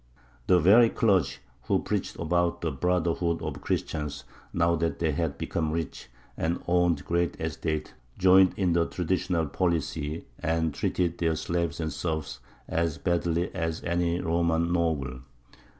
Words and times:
The 0.47 0.57
very 0.59 0.89
clergy, 0.89 1.35
who 1.65 1.83
preached 1.83 2.15
about 2.15 2.61
the 2.61 2.71
brotherhood 2.71 3.43
of 3.43 3.61
Christians, 3.61 4.23
now 4.51 4.75
that 4.77 4.97
they 4.97 5.11
had 5.11 5.37
become 5.37 5.71
rich 5.71 6.07
and 6.35 6.59
owned 6.67 7.05
great 7.05 7.39
estates, 7.39 7.93
joined 8.17 8.55
in 8.57 8.73
the 8.73 8.87
traditional 8.87 9.45
policy 9.45 10.25
and 10.39 10.73
treated 10.73 11.19
their 11.19 11.35
slaves 11.35 11.79
and 11.79 11.93
serfs 11.93 12.39
as 12.67 12.97
badly 12.97 13.53
as 13.53 13.83
any 13.83 14.19
Roman 14.19 14.73
noble. 14.73 15.19